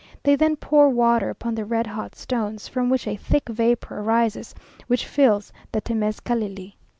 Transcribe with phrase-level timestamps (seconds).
[0.23, 4.55] They then pour water upon the red hot stones, from which a thick vapour arises,
[4.87, 6.73] which fills the temezcalli.